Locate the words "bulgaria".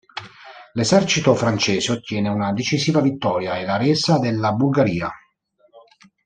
4.51-5.11